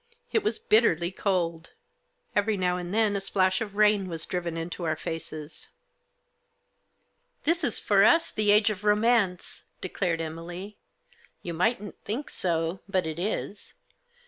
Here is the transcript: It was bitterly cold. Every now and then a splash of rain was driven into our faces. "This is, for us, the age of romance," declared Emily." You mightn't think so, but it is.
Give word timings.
It 0.31 0.41
was 0.41 0.57
bitterly 0.57 1.11
cold. 1.11 1.73
Every 2.35 2.57
now 2.57 2.75
and 2.77 2.91
then 2.91 3.15
a 3.15 3.21
splash 3.21 3.61
of 3.61 3.75
rain 3.75 4.09
was 4.09 4.25
driven 4.25 4.57
into 4.57 4.83
our 4.83 4.95
faces. 4.95 5.67
"This 7.43 7.63
is, 7.63 7.79
for 7.79 8.03
us, 8.03 8.31
the 8.31 8.49
age 8.49 8.71
of 8.71 8.83
romance," 8.83 9.61
declared 9.79 10.19
Emily." 10.19 10.79
You 11.43 11.53
mightn't 11.53 11.99
think 12.03 12.31
so, 12.31 12.79
but 12.89 13.05
it 13.05 13.19
is. 13.19 13.75